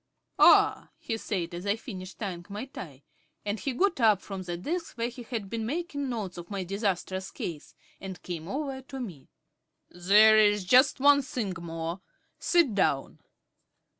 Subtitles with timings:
[0.39, 3.03] "Ah," he said, as I finished tying my tie;
[3.45, 6.63] and he got up from the desk where he had been making notes of my
[6.63, 9.27] disastrous case, and came over to me.
[9.91, 12.01] "There is just one thing more.
[12.39, 13.19] Sit down."